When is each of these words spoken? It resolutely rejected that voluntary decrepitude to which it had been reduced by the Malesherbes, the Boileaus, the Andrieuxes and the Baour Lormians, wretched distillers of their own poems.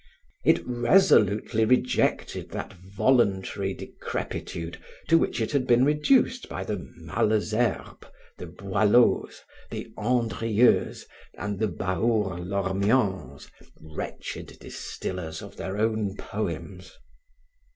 It 0.43 0.63
resolutely 0.65 1.63
rejected 1.63 2.49
that 2.49 2.73
voluntary 2.73 3.75
decrepitude 3.75 4.81
to 5.09 5.17
which 5.19 5.39
it 5.39 5.51
had 5.51 5.67
been 5.67 5.85
reduced 5.85 6.49
by 6.49 6.63
the 6.63 6.79
Malesherbes, 6.97 8.07
the 8.39 8.47
Boileaus, 8.47 9.41
the 9.69 9.93
Andrieuxes 9.99 11.05
and 11.35 11.59
the 11.59 11.67
Baour 11.67 12.39
Lormians, 12.39 13.47
wretched 13.79 14.57
distillers 14.59 15.43
of 15.43 15.57
their 15.57 15.77
own 15.77 16.15
poems. 16.17 16.97